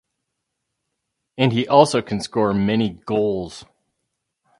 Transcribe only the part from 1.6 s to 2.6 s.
also can score